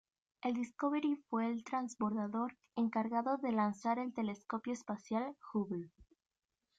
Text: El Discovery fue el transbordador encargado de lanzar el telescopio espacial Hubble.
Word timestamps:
El 0.41 0.55
Discovery 0.55 1.15
fue 1.29 1.45
el 1.51 1.63
transbordador 1.63 2.57
encargado 2.75 3.37
de 3.37 3.51
lanzar 3.51 3.99
el 3.99 4.15
telescopio 4.15 4.73
espacial 4.73 5.35
Hubble. 5.53 5.91